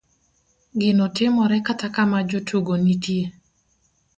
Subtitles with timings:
[0.79, 3.23] ginotimore kata kama jotugo nitie